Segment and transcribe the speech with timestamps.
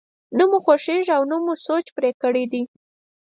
[0.37, 2.63] نه مو خوښېږي او نه مو سوچ پرې کړی دی.